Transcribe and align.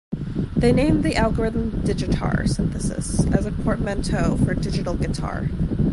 They 0.55 0.71
named 0.71 1.03
the 1.03 1.15
algorithm 1.15 1.69
"Digitar" 1.83 2.49
synthesis, 2.49 3.23
as 3.27 3.45
a 3.45 3.51
portmanteau 3.51 4.35
for 4.37 4.55
"digital 4.55 4.95
guitar". 4.95 5.47